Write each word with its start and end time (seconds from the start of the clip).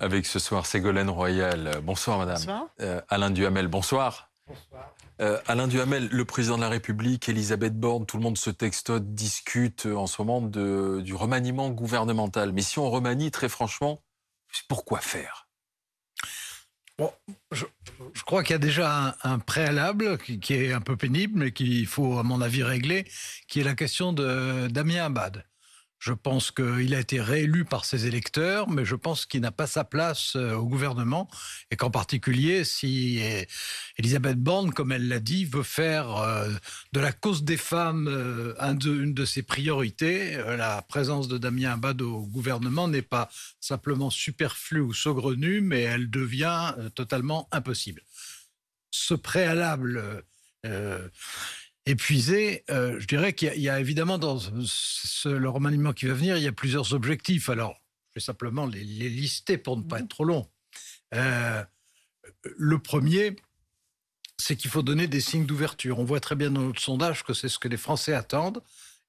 avec 0.00 0.26
ce 0.26 0.38
soir 0.38 0.66
Ségolène 0.66 1.10
Royal. 1.10 1.80
Bonsoir 1.82 2.18
madame. 2.18 2.36
Bonsoir. 2.36 2.68
Euh, 2.80 3.00
Alain 3.08 3.30
Duhamel, 3.30 3.68
bonsoir. 3.68 4.30
Bonsoir. 4.46 4.94
Euh, 5.20 5.40
Alain 5.46 5.66
Duhamel, 5.66 6.08
le 6.08 6.24
président 6.24 6.56
de 6.56 6.62
la 6.62 6.68
République, 6.68 7.28
Elisabeth 7.28 7.78
Borne, 7.78 8.04
tout 8.04 8.18
le 8.18 8.22
monde 8.22 8.36
se 8.36 8.50
textote, 8.50 9.14
discute 9.14 9.86
en 9.86 10.06
ce 10.06 10.20
moment 10.20 10.42
de, 10.42 11.00
du 11.02 11.14
remaniement 11.14 11.70
gouvernemental. 11.70 12.52
Mais 12.52 12.62
si 12.62 12.78
on 12.78 12.90
remanie, 12.90 13.30
très 13.30 13.48
franchement, 13.48 14.02
pourquoi 14.68 15.00
faire? 15.00 15.48
Bon, 16.98 17.12
je, 17.52 17.66
je 18.14 18.22
crois 18.22 18.42
qu'il 18.42 18.52
y 18.52 18.56
a 18.56 18.58
déjà 18.58 19.08
un, 19.08 19.14
un 19.22 19.38
préalable 19.38 20.16
qui, 20.18 20.40
qui, 20.40 20.54
est 20.54 20.72
un 20.72 20.80
peu 20.80 20.96
pénible, 20.96 21.38
mais 21.38 21.52
qu'il 21.52 21.86
faut, 21.86 22.18
à 22.18 22.22
mon 22.22 22.40
avis, 22.40 22.62
régler, 22.62 23.06
qui 23.48 23.60
est 23.60 23.64
la 23.64 23.74
question 23.74 24.12
de 24.12 24.68
Damien 24.68 25.04
Abad. 25.04 25.44
Je 26.06 26.12
pense 26.12 26.52
qu'il 26.52 26.94
a 26.94 27.00
été 27.00 27.20
réélu 27.20 27.64
par 27.64 27.84
ses 27.84 28.06
électeurs, 28.06 28.70
mais 28.70 28.84
je 28.84 28.94
pense 28.94 29.26
qu'il 29.26 29.40
n'a 29.40 29.50
pas 29.50 29.66
sa 29.66 29.82
place 29.82 30.36
euh, 30.36 30.54
au 30.54 30.64
gouvernement 30.64 31.28
et 31.72 31.76
qu'en 31.76 31.90
particulier, 31.90 32.62
si 32.62 33.20
Elisabeth 33.98 34.38
Borne, 34.38 34.72
comme 34.72 34.92
elle 34.92 35.08
l'a 35.08 35.18
dit, 35.18 35.44
veut 35.46 35.64
faire 35.64 36.16
euh, 36.18 36.48
de 36.92 37.00
la 37.00 37.10
cause 37.10 37.42
des 37.42 37.56
femmes 37.56 38.06
euh, 38.06 38.54
une 38.84 39.14
de 39.14 39.24
ses 39.24 39.42
priorités, 39.42 40.36
la 40.56 40.80
présence 40.82 41.26
de 41.26 41.38
Damien 41.38 41.72
Abad 41.72 42.00
au 42.00 42.20
gouvernement 42.20 42.86
n'est 42.86 43.02
pas 43.02 43.28
simplement 43.58 44.08
superflue 44.08 44.82
ou 44.82 44.94
saugrenue, 44.94 45.60
mais 45.60 45.80
elle 45.80 46.08
devient 46.08 46.72
totalement 46.94 47.48
impossible. 47.50 48.02
Ce 48.92 49.14
préalable 49.14 50.22
épuisé, 51.86 52.64
euh, 52.70 52.98
je 52.98 53.06
dirais 53.06 53.32
qu'il 53.32 53.58
y, 53.60 53.68
a 53.68 53.80
évidemment 53.80 54.18
dans 54.18 54.38
le 55.24 55.48
remaniement 55.48 55.92
qui 55.92 56.06
va 56.06 56.14
venir, 56.14 56.36
il 56.36 56.42
y 56.42 56.48
a 56.48 56.52
plusieurs 56.52 56.92
objectifs. 56.92 57.48
Alors, 57.48 57.80
je 58.10 58.20
vais 58.20 58.24
simplement 58.24 58.66
les, 58.66 58.82
les 58.82 59.08
lister 59.08 59.56
pour 59.56 59.76
ne 59.76 59.82
pas 59.82 60.00
être 60.00 60.08
trop 60.08 60.24
long. 60.24 60.48
Euh, 61.14 61.62
le 62.56 62.78
premier, 62.78 63.36
c'est 64.38 64.56
qu'il 64.56 64.70
faut 64.70 64.82
donner 64.82 65.06
des 65.06 65.20
signes 65.20 65.46
d'ouverture. 65.46 65.98
On 65.98 66.04
voit 66.04 66.20
très 66.20 66.34
bien 66.34 66.50
dans 66.50 66.62
notre 66.62 66.82
sondage 66.82 67.22
que 67.22 67.34
c'est 67.34 67.48
ce 67.48 67.58
que 67.58 67.68
les 67.68 67.76
Français 67.76 68.14
attendent. 68.14 68.62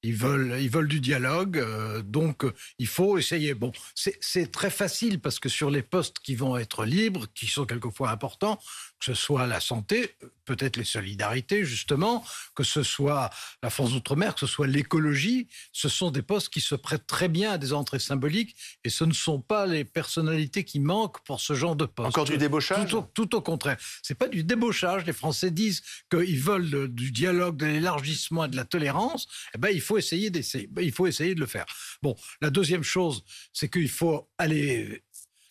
Ils 0.08 0.16
veulent, 0.16 0.55
ils 0.61 0.69
veulent 0.69 0.88
du 0.88 1.02
dialogue, 1.02 1.58
euh, 1.58 2.02
donc 2.02 2.45
il 2.80 2.88
faut 2.88 3.17
essayer. 3.17 3.53
Bon, 3.53 3.73
c'est 3.94 4.52
très 4.53 4.69
facile 4.69 5.19
parce 5.19 5.38
que 5.38 5.49
sur 5.49 5.69
les 5.69 5.81
postes 5.81 6.19
qui 6.19 6.33
vont 6.36 6.55
être 6.55 6.86
libres, 6.86 7.25
qui 7.36 7.47
sont 7.47 7.66
quelquefois 7.66 8.09
importants, 8.09 8.58
que 8.99 9.05
ce 9.05 9.14
soit 9.14 9.45
la 9.47 9.59
santé, 9.59 10.16
peut-être 10.45 10.77
les 10.77 10.86
solidarités, 10.86 11.66
justement, 11.66 12.23
que 12.55 12.64
ce 12.64 12.83
soit 12.83 13.30
la 13.61 13.69
France 13.69 13.91
d'outre-mer, 13.91 14.33
que 14.33 14.39
ce 14.39 14.47
soit 14.47 14.66
l'écologie, 14.66 15.49
ce 15.73 15.89
sont 15.89 16.09
des 16.09 16.21
postes 16.21 16.49
qui 16.49 16.61
se 16.61 16.73
prêtent 16.73 17.05
très 17.05 17.27
bien 17.27 17.52
à 17.52 17.58
des 17.58 17.73
entrées 17.73 17.99
symboliques 17.99 18.55
et 18.86 18.89
ce 18.89 19.03
ne 19.03 19.14
sont 19.14 19.42
pas 19.42 19.66
les 19.66 19.83
personnalités 19.83 20.64
qui 20.64 20.80
manquent 20.80 21.19
pour 21.25 21.42
ce 21.42 21.53
genre 21.53 21.75
de 21.75 21.86
poste. 21.86 22.08
Encore 22.08 22.25
du 22.25 22.38
débauchage 22.38 22.89
tout 22.89 22.97
au, 22.97 23.02
tout 23.02 23.36
au 23.36 23.42
contraire. 23.42 23.77
C'est 24.02 24.16
pas 24.16 24.30
du 24.30 24.44
débauchage. 24.44 25.05
Les 25.05 25.14
Français 25.14 25.52
disent 25.52 25.83
qu'ils 26.09 26.39
veulent 26.39 26.88
du 26.88 27.11
dialogue, 27.11 27.58
de 27.58 27.66
l'élargissement 27.66 28.45
et 28.45 28.47
de 28.47 28.55
la 28.55 28.66
tolérance. 28.66 29.27
Eh 29.53 29.58
ben, 29.58 29.69
il 29.69 29.81
faut 29.81 29.97
essayer 29.98 30.30
d'essayer. 30.30 30.70
Il 30.81 30.92
faut 30.92 31.08
essayer 31.08 31.36
de 31.36 31.40
le 31.40 31.45
faire. 31.45 31.66
Bon, 32.02 32.16
la 32.42 32.50
deuxième 32.50 32.84
chose, 32.84 33.23
c'est 33.53 33.70
qu'il 33.70 33.90
faut 33.90 34.30
aller 34.38 35.04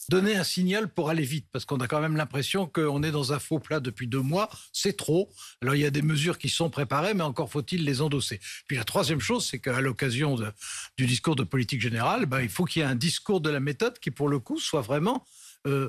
donner 0.08 0.36
un 0.36 0.44
signal 0.44 0.88
pour 0.88 1.11
aller 1.11 1.25
vite, 1.25 1.48
parce 1.53 1.64
qu'on 1.64 1.78
a 1.78 1.88
quand 1.88 2.00
même 2.00 2.16
l'impression 2.16 2.66
qu'on 2.66 3.03
est 3.03 3.11
dans 3.11 3.33
un 3.33 3.38
faux 3.38 3.58
plat 3.58 3.80
depuis 3.80 4.06
deux 4.06 4.20
mois, 4.20 4.48
c'est 4.72 4.97
trop. 4.97 5.33
Alors 5.62 5.75
il 5.75 5.80
y 5.80 5.86
a 5.86 5.91
des 5.91 6.03
mesures 6.03 6.38
qui 6.38 6.48
sont 6.48 6.70
préparées, 6.70 7.14
mais 7.14 7.25
encore 7.25 7.50
faut-il 7.50 7.84
les 7.84 8.00
endosser. 8.00 8.41
Puis 8.69 8.77
la 8.77 8.84
troisième 8.84 9.20
chose, 9.20 9.47
c'est 9.47 9.58
qu'à 9.58 9.80
l'occasion 9.80 10.36
du 10.97 11.06
discours 11.06 11.36
de 11.36 11.42
politique 11.42 11.81
générale, 11.81 12.27
ben, 12.27 12.41
il 12.41 12.48
faut 12.48 12.64
qu'il 12.64 12.83
y 12.83 12.84
ait 12.84 12.88
un 12.88 12.94
discours 12.94 13.41
de 13.41 13.50
la 13.50 13.60
méthode 13.60 13.98
qui, 13.98 14.10
pour 14.10 14.28
le 14.28 14.38
coup, 14.38 14.58
soit 14.58 14.83
vraiment... 14.83 15.25
Euh, 15.66 15.88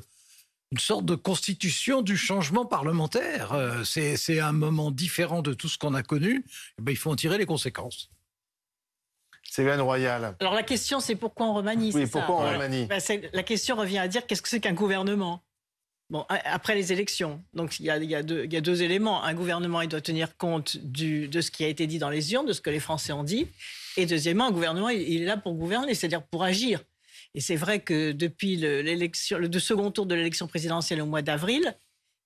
une 0.74 0.80
sorte 0.80 1.06
de 1.06 1.16
constitution 1.16 2.02
du 2.02 2.18
changement 2.18 2.66
parlementaire. 2.66 3.54
Euh, 3.54 3.86
c'est 3.86 4.42
un 4.42 4.52
moment 4.52 4.92
différent 4.92 5.42
de 5.42 5.54
tout 5.54 5.70
ce 5.70 5.78
qu'on 5.78 5.94
a 5.94 6.04
connu. 6.04 6.46
Ben, 6.82 6.92
il 6.92 6.98
faut 6.98 7.10
en 7.10 7.16
tirer 7.16 7.38
les 7.38 7.46
conséquences. 7.46 8.10
Royal. 9.58 10.36
Alors 10.40 10.54
la 10.54 10.64
question, 10.64 11.00
c'est 11.00 11.16
pourquoi 11.16 11.48
on 11.48 11.54
remanie 11.54 11.92
Oui, 11.94 12.06
pourquoi 12.08 12.52
ça 12.52 12.60
on 12.66 12.88
ben, 12.88 13.02
La 13.34 13.44
question 13.44 13.76
revient 13.76 14.00
à 14.00 14.08
dire 14.08 14.26
qu'est-ce 14.26 14.42
que 14.42 14.50
c'est 14.50 14.60
qu'un 14.60 14.74
gouvernement? 14.74 15.44
Bon, 16.10 16.26
après 16.30 16.74
les 16.76 16.94
élections, 16.94 17.44
donc 17.54 17.80
il 17.82 17.86
y, 17.86 17.90
a, 17.90 17.98
il, 17.98 18.10
y 18.10 18.16
a 18.16 18.24
deux, 18.24 18.46
il 18.46 18.54
y, 18.54 18.56
a, 18.56 18.62
deux, 18.62 18.82
éléments. 18.82 19.24
Un 19.24 19.34
gouvernement, 19.34 19.82
il 19.82 19.90
doit 19.90 20.00
tenir 20.00 20.38
compte 20.38 20.78
du, 20.78 21.28
de 21.28 21.42
ce 21.42 21.52
qui 21.52 21.66
a 21.66 21.68
été 21.68 21.86
dit 21.86 22.00
dans 22.00 22.10
les 22.10 22.32
urnes, 22.32 22.46
de 22.46 22.54
ce 22.54 22.62
que 22.62 22.70
les 22.70 22.80
Français 22.80 23.12
ont 23.12 23.26
dit. 23.26 23.48
Et 23.98 24.06
deuxièmement, 24.06 24.48
un 24.48 24.52
gouvernement, 24.52 24.88
il, 24.88 25.02
il 25.02 25.24
est 25.24 25.26
là 25.26 25.36
pour 25.36 25.54
gouverner, 25.56 25.94
c'est-à-dire 25.96 26.24
pour 26.24 26.44
agir. 26.44 26.82
Et 27.34 27.42
c'est 27.42 27.58
vrai 27.58 27.82
que 27.82 28.14
depuis 28.14 28.56
le, 28.56 28.82
le, 28.82 29.38
le 29.38 29.60
second 29.60 29.92
tour 29.92 30.06
de 30.06 30.16
l'élection 30.16 30.48
présidentielle 30.48 31.02
au 31.02 31.06
mois 31.06 31.22
d'avril, 31.22 31.76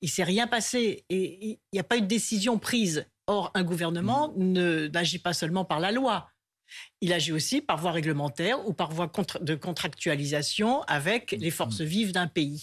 il 0.02 0.10
s'est 0.10 0.24
rien 0.24 0.48
passé 0.48 1.06
et 1.10 1.48
il 1.48 1.60
n'y 1.74 1.80
a 1.80 1.84
pas 1.84 1.98
eu 1.98 2.02
de 2.02 2.08
décision 2.08 2.60
prise. 2.60 3.06
Or, 3.28 3.52
un 3.54 3.64
gouvernement 3.64 4.34
mmh. 4.36 4.88
n'agit 4.88 5.20
pas 5.20 5.34
seulement 5.34 5.64
par 5.64 5.80
la 5.80 5.92
loi. 5.92 6.31
Il 7.02 7.14
agit 7.14 7.32
aussi 7.32 7.62
par 7.62 7.78
voie 7.78 7.92
réglementaire 7.92 8.68
ou 8.68 8.74
par 8.74 8.92
voie 8.92 9.12
de 9.42 9.56
contractualisation 9.56 10.82
avec 10.84 11.32
les 11.32 11.52
forces 11.52 11.82
vives 11.82 12.12
d'un 12.12 12.28
pays. 12.28 12.62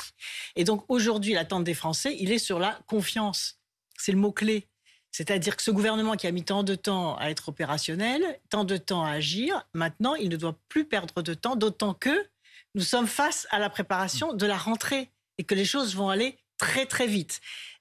Et 0.56 0.64
donc 0.64 0.84
aujourd'hui, 0.88 1.34
l'attente 1.34 1.64
des 1.64 1.74
Français, 1.74 2.16
il 2.18 2.32
est 2.32 2.38
sur 2.38 2.58
la 2.58 2.78
confiance. 2.86 3.58
C'est 3.98 4.12
le 4.12 4.18
mot-clé. 4.18 4.68
C'est-à-dire 5.10 5.56
que 5.56 5.62
ce 5.62 5.70
gouvernement 5.70 6.16
qui 6.16 6.26
a 6.26 6.32
mis 6.32 6.44
tant 6.44 6.62
de 6.62 6.74
temps 6.74 7.16
à 7.16 7.30
être 7.30 7.48
opérationnel, 7.48 8.22
tant 8.50 8.64
de 8.64 8.76
temps 8.76 9.04
à 9.04 9.12
agir, 9.12 9.66
maintenant, 9.72 10.14
il 10.14 10.28
ne 10.28 10.36
doit 10.36 10.58
plus 10.68 10.84
perdre 10.84 11.22
de 11.22 11.34
temps, 11.34 11.56
d'autant 11.56 11.94
que 11.94 12.28
nous 12.74 12.82
sommes 12.82 13.06
face 13.06 13.46
à 13.50 13.58
la 13.58 13.70
préparation 13.70 14.34
de 14.34 14.46
la 14.46 14.56
rentrée 14.56 15.10
et 15.38 15.44
que 15.44 15.54
les 15.54 15.64
choses 15.64 15.94
vont 15.96 16.10
aller 16.10 16.38
très 16.58 16.86
très 16.86 17.06
vite. 17.06 17.40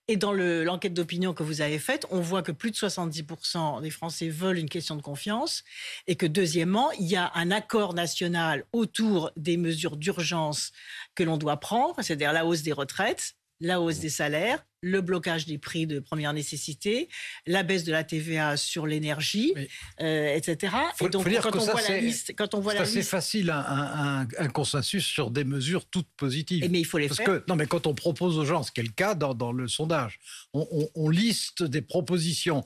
Et 0.09 0.15
dans 0.15 0.31
l'enquête 0.31 0.91
le, 0.91 0.95
d'opinion 0.95 1.33
que 1.33 1.43
vous 1.43 1.59
avez 1.59 1.79
faite, 1.79 2.05
on 2.11 2.21
voit 2.21 2.41
que 2.41 2.53
plus 2.53 2.71
de 2.71 2.77
70% 2.77 3.81
des 3.81 3.89
Français 3.89 4.29
veulent 4.29 4.57
une 4.57 4.69
question 4.69 4.95
de 4.95 5.01
confiance 5.01 5.65
et 6.07 6.15
que 6.15 6.25
deuxièmement, 6.25 6.91
il 6.93 7.07
y 7.07 7.17
a 7.17 7.29
un 7.35 7.51
accord 7.51 7.93
national 7.93 8.63
autour 8.71 9.31
des 9.35 9.57
mesures 9.57 9.97
d'urgence 9.97 10.71
que 11.13 11.23
l'on 11.23 11.37
doit 11.37 11.57
prendre, 11.57 11.95
c'est-à-dire 12.01 12.31
la 12.31 12.45
hausse 12.45 12.61
des 12.61 12.71
retraites, 12.71 13.35
la 13.59 13.81
hausse 13.81 13.99
des 13.99 14.09
salaires, 14.09 14.63
le 14.81 15.01
blocage 15.01 15.45
des 15.45 15.57
prix 15.57 15.87
de 15.87 15.99
première 15.99 16.33
nécessité, 16.33 17.09
la 17.45 17.63
baisse 17.63 17.83
de 17.83 17.91
la 17.91 18.03
TVA 18.03 18.57
sur 18.57 18.85
l'énergie, 18.85 19.53
oui. 19.55 19.67
euh, 20.01 20.35
etc. 20.35 20.75
Faut, 20.95 21.07
et 21.07 21.09
donc, 21.09 21.25
quand, 21.41 21.51
que 21.51 21.57
on 21.57 21.61
ça, 21.61 21.71
voit 21.71 21.81
la 21.81 21.99
liste, 21.99 22.33
quand 22.37 22.53
on 22.53 22.59
voit 22.59 22.75
la 22.75 22.85
c'est 22.85 23.01
facile 23.01 23.49
un, 23.49 23.59
un, 23.59 24.27
un, 24.37 24.49
consensus 24.49 25.05
sur 25.05 25.31
des 25.31 25.43
mesures 25.43 25.85
toutes 25.85 26.09
positives. 26.15 26.63
Et 26.63 26.69
mais 26.69 26.79
il 26.79 26.85
faut 26.85 26.99
les 26.99 27.07
Parce 27.07 27.17
faire. 27.17 27.25
Que, 27.25 27.43
non, 27.47 27.55
mais 27.55 27.65
quand 27.65 27.87
on 27.87 27.95
propose 27.95 28.37
aux 28.37 28.45
gens, 28.45 28.63
ce 28.63 28.71
qui 28.71 28.81
est 28.81 28.83
le 28.83 28.89
cas 28.89 29.15
dans, 29.15 29.33
dans 29.33 29.51
le 29.51 29.67
sondage, 29.67 30.19
on, 30.53 30.67
on, 30.71 30.89
on 30.93 31.09
liste 31.09 31.63
des 31.63 31.81
propositions 31.81 32.63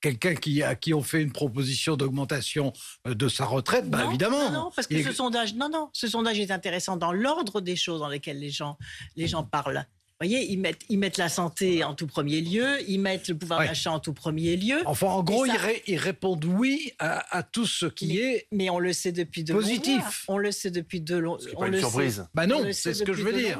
quelqu'un 0.00 0.34
qui, 0.34 0.62
à 0.62 0.74
qui 0.74 0.94
on 0.94 1.02
fait 1.02 1.20
une 1.20 1.32
proposition 1.32 1.94
d'augmentation 1.96 2.72
de 3.04 3.28
sa 3.28 3.44
retraite, 3.44 3.84
non, 3.84 3.90
ben 3.90 4.08
évidemment. 4.08 4.50
Non, 4.50 4.64
non, 4.64 4.70
parce 4.74 4.88
que 4.88 5.02
ce 5.02 5.12
sondage, 5.12 5.54
non, 5.54 5.68
non, 5.68 5.90
ce 5.92 6.08
sondage 6.08 6.40
est 6.40 6.50
intéressant 6.50 6.96
dans 6.96 7.12
l'ordre 7.12 7.60
des 7.60 7.76
choses 7.76 8.00
dans 8.00 8.08
lesquelles 8.08 8.38
les 8.38 8.50
gens, 8.50 8.78
les 9.16 9.28
gens 9.28 9.44
parlent. 9.44 9.86
Vous 10.22 10.28
voyez, 10.28 10.52
ils 10.52 10.58
mettent, 10.60 10.82
ils 10.90 10.98
mettent 10.98 11.16
la 11.16 11.30
santé 11.30 11.82
en 11.82 11.94
tout 11.94 12.06
premier 12.06 12.42
lieu, 12.42 12.66
ils 12.86 13.00
mettent 13.00 13.28
le 13.28 13.38
pouvoir 13.38 13.60
Ouais. 13.60 13.68
d'achat 13.68 13.90
en 13.90 14.00
tout 14.00 14.12
premier 14.12 14.54
lieu. 14.54 14.76
Enfin, 14.84 15.06
en 15.06 15.22
gros, 15.22 15.46
ça- 15.46 15.54
ils, 15.54 15.56
ré- 15.58 15.82
ils 15.86 15.96
répondent 15.96 16.44
oui 16.44 16.92
à, 16.98 17.38
à 17.38 17.42
tout 17.42 17.64
ce 17.64 17.86
qui 17.86 18.08
mais, 18.08 18.14
est. 18.16 18.46
mais 18.52 18.68
on 18.68 18.78
le 18.80 18.92
sait 18.92 19.12
depuis 19.12 19.44
de 19.44 19.54
positif. 19.54 19.96
longs 19.96 20.02
mois. 20.02 20.10
On 20.28 20.36
le 20.36 20.52
sait 20.52 20.70
depuis 20.70 21.00
de 21.00 21.16
longs. 21.16 21.38
C'est 21.38 21.56
pas 21.56 21.68
une 21.68 21.78
surprise. 21.78 22.16
sait- 22.16 22.22
Bah 22.34 22.42
on 22.44 22.48
non, 22.48 22.64
c'est 22.72 22.92
ce 22.92 23.02
que 23.02 23.14
je 23.14 23.22
veux 23.22 23.32
dire. 23.32 23.58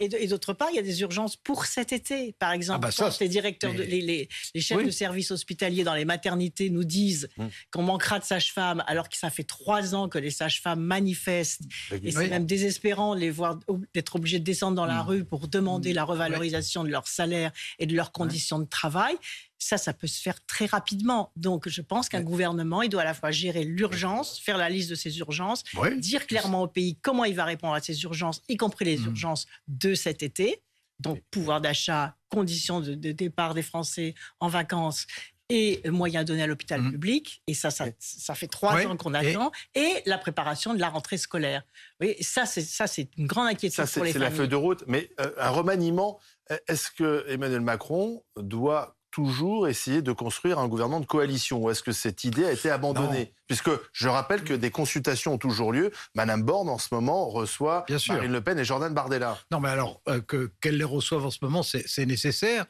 Et 0.00 0.28
d'autre 0.28 0.52
part, 0.52 0.68
il 0.70 0.76
y 0.76 0.78
a 0.78 0.82
des 0.82 1.00
urgences 1.00 1.36
pour 1.36 1.66
cet 1.66 1.92
été. 1.92 2.32
Par 2.38 2.52
exemple, 2.52 2.78
Ah 2.84 2.86
bah 2.86 2.90
ça, 2.92 3.10
quand 3.10 3.18
les 3.20 3.28
directeurs, 3.28 3.74
de, 3.74 3.82
les, 3.82 4.00
les, 4.00 4.28
les 4.54 4.60
chefs 4.60 4.78
Oui. 4.78 4.86
de 4.86 4.90
services 4.92 5.32
hospitaliers 5.32 5.82
dans 5.82 5.94
les 5.94 6.04
maternités 6.04 6.70
nous 6.70 6.84
disent 6.84 7.28
Hum. 7.36 7.50
qu'on 7.72 7.82
manquera 7.82 8.18
de 8.20 8.24
sages-femmes, 8.24 8.84
alors 8.86 9.08
que 9.08 9.16
ça 9.16 9.28
fait 9.30 9.42
trois 9.44 9.94
ans 9.96 10.08
que 10.08 10.18
les 10.18 10.30
sages-femmes 10.30 10.80
manifestent 10.80 11.62
et 12.04 12.12
c'est 12.12 12.28
même 12.28 12.46
désespérant 12.46 13.14
de 13.16 13.20
les 13.20 13.30
voir 13.30 13.58
d'être 13.94 14.16
obligés 14.16 14.38
de 14.38 14.44
descendre 14.44 14.76
dans 14.76 14.86
la 14.86 15.02
Mm. 15.02 15.06
rue 15.08 15.24
pour 15.24 15.48
demander 15.48 15.92
la 15.92 16.04
revalorisation 16.04 16.84
de 16.84 16.90
leur 16.90 17.08
salaire 17.08 17.50
et 17.80 17.86
de 17.86 17.94
leurs 17.96 18.12
conditions 18.12 18.58
de 18.60 18.66
travail. 18.66 19.16
Ça, 19.58 19.76
ça 19.76 19.92
peut 19.92 20.06
se 20.06 20.20
faire 20.22 20.44
très 20.46 20.66
rapidement. 20.66 21.32
Donc, 21.36 21.68
je 21.68 21.82
pense 21.82 22.08
qu'un 22.08 22.22
gouvernement, 22.22 22.82
il 22.82 22.88
doit 22.88 23.02
à 23.02 23.04
la 23.04 23.14
fois 23.14 23.30
gérer 23.32 23.64
l'urgence, 23.64 24.38
faire 24.38 24.56
la 24.56 24.68
liste 24.68 24.88
de 24.90 24.94
ses 24.94 25.18
urgences, 25.18 25.64
Oui. 25.76 25.98
dire 25.98 26.26
clairement 26.26 26.62
au 26.62 26.68
pays 26.68 26.96
comment 27.02 27.24
il 27.24 27.34
va 27.34 27.44
répondre 27.44 27.74
à 27.74 27.80
ces 27.80 28.00
urgences, 28.04 28.40
y 28.48 28.56
compris 28.56 28.84
les 28.84 28.98
Mm. 28.98 29.06
urgences 29.06 29.46
de 29.66 29.94
cet 29.94 30.22
été. 30.22 30.62
Donc, 31.00 31.20
pouvoir 31.30 31.60
d'achat, 31.60 32.16
conditions 32.28 32.80
de, 32.80 32.94
de 32.94 33.12
départ 33.12 33.54
des 33.54 33.62
Français 33.62 34.14
en 34.40 34.48
vacances 34.48 35.06
et 35.50 35.80
moyens 35.88 36.24
donnés 36.26 36.42
à 36.42 36.46
l'hôpital 36.46 36.80
Mm. 36.82 36.90
public. 36.92 37.42
Et 37.46 37.54
ça, 37.54 37.70
ça, 37.70 37.86
ça 37.98 38.34
fait 38.34 38.48
trois 38.48 38.84
ans 38.86 38.96
qu'on 38.96 39.14
attend. 39.14 39.50
Et... 39.74 40.02
la 40.06 40.18
préparation 40.18 40.74
de 40.74 40.78
la 40.78 40.88
rentrée 40.90 41.16
scolaire. 41.16 41.62
Oui, 42.00 42.14
ça, 42.20 42.46
c'est 42.46 42.60
ça, 42.62 42.86
c'est 42.86 43.08
une 43.16 43.26
grande 43.26 43.46
inquiétude 43.48 43.74
Ça, 43.76 43.82
pour 43.84 43.90
c'est 43.92 44.04
les 44.04 44.12
c'est 44.12 44.18
la 44.18 44.26
familles. 44.26 44.38
feuille 44.38 44.48
de 44.48 44.56
route. 44.56 44.84
Mais 44.86 45.10
euh, 45.20 45.32
un 45.38 45.50
remaniement, 45.50 46.20
est-ce 46.66 46.90
que 46.90 47.24
Emmanuel 47.28 47.60
Macron 47.62 48.22
doit 48.36 48.97
toujours 49.10 49.68
essayer 49.68 50.02
de 50.02 50.12
construire 50.12 50.58
un 50.58 50.68
gouvernement 50.68 51.00
de 51.00 51.06
coalition 51.06 51.62
Ou 51.62 51.70
est-ce 51.70 51.82
que 51.82 51.92
cette 51.92 52.24
idée 52.24 52.44
a 52.44 52.52
été 52.52 52.70
abandonnée? 52.70 53.32
Puisque 53.46 53.70
je 53.92 54.08
rappelle 54.08 54.44
que 54.44 54.54
des 54.54 54.70
consultations 54.70 55.34
ont 55.34 55.38
toujours 55.38 55.72
lieu. 55.72 55.90
Madame 56.14 56.42
Borne, 56.42 56.68
en 56.68 56.78
ce 56.78 56.88
moment, 56.92 57.28
reçoit 57.28 57.86
Marine 58.08 58.32
Le 58.32 58.40
Pen 58.40 58.58
et 58.58 58.64
Jordan 58.64 58.92
Bardella. 58.92 59.38
Non, 59.50 59.60
mais 59.60 59.70
alors, 59.70 60.02
euh, 60.08 60.20
qu'elle 60.60 60.76
les 60.76 60.84
reçoive 60.84 61.24
en 61.24 61.30
ce 61.30 61.38
moment, 61.42 61.62
c'est 61.62 62.06
nécessaire 62.06 62.66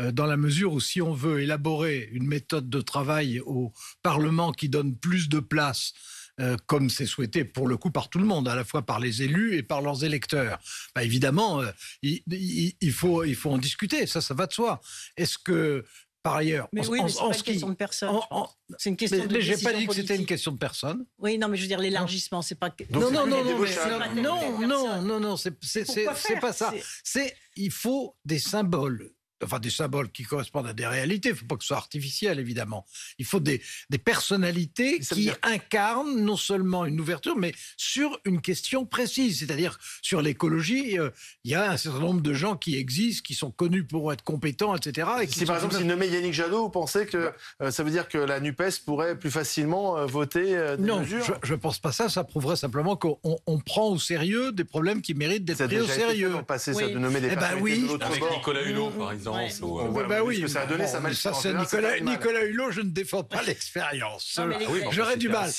euh, 0.00 0.12
dans 0.12 0.26
la 0.26 0.36
mesure 0.36 0.72
où 0.72 0.80
si 0.80 1.02
on 1.02 1.12
veut 1.12 1.40
élaborer 1.42 2.08
une 2.12 2.26
méthode 2.26 2.70
de 2.70 2.80
travail 2.80 3.40
au 3.40 3.72
Parlement 4.02 4.52
qui 4.52 4.68
donne 4.68 4.96
plus 4.96 5.28
de 5.28 5.40
place 5.40 5.92
euh, 6.38 6.56
comme 6.66 6.90
c'est 6.90 7.06
souhaité 7.06 7.44
pour 7.44 7.66
le 7.66 7.76
coup 7.76 7.90
par 7.90 8.08
tout 8.08 8.18
le 8.18 8.26
monde, 8.26 8.48
à 8.48 8.54
la 8.54 8.64
fois 8.64 8.82
par 8.82 9.00
les 9.00 9.22
élus 9.22 9.56
et 9.56 9.62
par 9.62 9.82
leurs 9.82 10.04
électeurs. 10.04 10.58
Bah, 10.94 11.02
évidemment, 11.02 11.60
euh, 11.60 11.70
il, 12.02 12.22
il, 12.30 12.74
il, 12.80 12.92
faut, 12.92 13.24
il 13.24 13.34
faut 13.34 13.50
en 13.50 13.58
discuter, 13.58 14.06
ça, 14.06 14.20
ça 14.20 14.34
va 14.34 14.46
de 14.46 14.52
soi. 14.52 14.80
Est-ce 15.16 15.38
que 15.38 15.84
par 16.22 16.36
ailleurs. 16.36 16.68
Mais 16.72 16.86
oui, 16.86 17.00
mais 17.02 17.08
c'est 17.08 17.24
une 17.24 17.42
question 17.42 17.68
de 17.70 17.74
personne. 17.74 18.20
c'est 18.78 18.90
une 18.90 18.96
question 18.96 19.26
mais, 19.30 19.40
J'ai 19.40 19.56
pas 19.56 19.72
dit 19.72 19.86
que 19.86 19.94
c'était 19.94 20.16
une 20.16 20.26
question 20.26 20.52
de 20.52 20.58
personne. 20.58 21.04
Oui, 21.18 21.38
non, 21.38 21.48
mais 21.48 21.56
je 21.56 21.62
veux 21.62 21.68
dire 21.68 21.78
l'élargissement, 21.78 22.42
c'est 22.42 22.56
pas. 22.56 22.70
non, 22.90 23.10
non, 23.10 23.26
non, 23.26 23.44
non, 23.44 24.66
non, 24.66 25.02
non, 25.02 25.20
non, 25.20 25.36
c'est 25.36 26.40
pas 26.40 26.52
ça. 26.52 26.72
C'est 27.02 27.34
il 27.56 27.70
faut 27.70 28.16
des 28.24 28.38
symboles 28.38 29.10
enfin 29.44 29.58
des 29.58 29.70
symboles 29.70 30.10
qui 30.10 30.24
correspondent 30.24 30.66
à 30.66 30.72
des 30.72 30.86
réalités. 30.86 31.30
Il 31.30 31.32
ne 31.32 31.38
faut 31.38 31.46
pas 31.46 31.56
que 31.56 31.62
ce 31.62 31.68
soit 31.68 31.76
artificiel, 31.76 32.38
évidemment. 32.38 32.86
Il 33.18 33.24
faut 33.24 33.40
des, 33.40 33.62
des 33.88 33.98
personnalités 33.98 35.00
qui 35.00 35.30
incarnent 35.42 36.20
non 36.20 36.36
seulement 36.36 36.84
une 36.84 37.00
ouverture, 37.00 37.36
mais 37.36 37.52
sur 37.76 38.18
une 38.24 38.40
question 38.40 38.86
précise. 38.86 39.40
C'est-à-dire, 39.40 39.78
sur 40.02 40.22
l'écologie, 40.22 40.98
euh, 40.98 41.10
il 41.44 41.50
y 41.50 41.54
a 41.54 41.70
un 41.70 41.76
certain 41.76 42.00
nombre 42.00 42.20
de 42.20 42.34
gens 42.34 42.56
qui 42.56 42.76
existent, 42.76 43.22
qui 43.26 43.34
sont 43.34 43.50
connus 43.50 43.84
pour 43.84 44.12
être 44.12 44.22
compétents, 44.22 44.74
etc. 44.76 45.08
Et 45.22 45.26
si 45.26 45.44
par 45.44 45.56
exemple, 45.56 45.76
s'il 45.76 45.86
nommait 45.86 46.08
Yannick 46.08 46.34
Jadot, 46.34 46.64
vous 46.64 46.70
pensez 46.70 47.06
que 47.06 47.16
bah. 47.26 47.34
euh, 47.62 47.70
ça 47.70 47.82
veut 47.82 47.90
dire 47.90 48.08
que 48.08 48.18
la 48.18 48.40
NUPES 48.40 48.84
pourrait 48.84 49.18
plus 49.18 49.30
facilement 49.30 49.96
euh, 49.96 50.06
voter 50.06 50.76
des 50.76 50.82
non, 50.82 51.00
mesures 51.00 51.38
je 51.42 51.54
ne 51.54 51.58
pense 51.58 51.78
pas 51.78 51.92
ça. 51.92 52.08
Ça 52.08 52.24
prouverait 52.24 52.56
simplement 52.56 52.96
qu'on 52.96 53.18
on 53.24 53.58
prend 53.58 53.88
au 53.88 53.98
sérieux 53.98 54.52
des 54.52 54.64
problèmes 54.64 55.02
qui 55.02 55.14
méritent 55.14 55.44
d'être 55.44 55.66
pris 55.66 55.80
au 55.80 55.86
sérieux. 55.86 56.32
Passé, 56.46 56.74
ça, 56.74 56.88
de 56.88 56.98
nommer 56.98 57.20
des 57.20 57.30
eh 57.32 57.36
ben 57.36 57.58
oui. 57.60 57.86
Avec 58.00 58.22
Nicolas 58.30 58.62
Hulot, 58.62 58.90
par 58.90 59.12
exemple. 59.12 59.29
Euh, 59.36 60.06
bah 60.08 60.22
oui, 60.22 60.48
ça 60.48 60.62
a 60.62 60.66
donné 60.66 60.86
sa 60.86 61.00
ça, 61.14 61.34
c'est 61.34 61.54
Nicolas, 61.54 62.00
Nicolas 62.00 62.44
Hulot, 62.44 62.70
je 62.70 62.80
ne 62.80 62.90
défends 62.90 63.24
pas 63.24 63.42
l'expérience. 63.42 64.40
J'aurais 64.90 65.16
du 65.16 65.28
mal. 65.28 65.50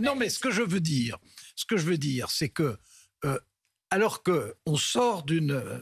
Non, 0.00 0.14
mais 0.16 0.30
ce 0.30 0.38
que 0.38 0.50
je 0.50 0.62
veux 0.62 0.80
dire, 0.80 1.18
ce 1.54 1.64
que 1.64 1.76
je 1.76 1.84
veux 1.84 1.98
dire, 1.98 2.30
c'est 2.30 2.48
que 2.48 2.76
euh, 3.24 3.38
alors 3.90 4.22
que 4.22 4.54
on 4.66 4.76
sort 4.76 5.22
d'une 5.22 5.52
euh, 5.52 5.78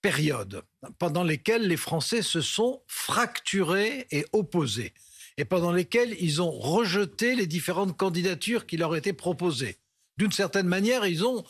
période 0.00 0.62
pendant 0.98 1.22
laquelle 1.22 1.66
les 1.68 1.76
Français 1.76 2.22
se 2.22 2.40
sont 2.40 2.82
fracturés 2.86 4.06
et 4.10 4.26
opposés, 4.32 4.92
et 5.36 5.44
pendant 5.44 5.72
lesquelles 5.72 6.16
ils 6.18 6.42
ont 6.42 6.50
rejeté 6.50 7.34
les 7.34 7.46
différentes 7.46 7.96
candidatures 7.96 8.66
qui 8.66 8.76
leur 8.76 8.96
étaient 8.96 9.12
proposées. 9.12 9.78
D'une 10.18 10.32
certaine 10.32 10.66
manière, 10.66 11.06
ils 11.06 11.24
ont 11.24 11.44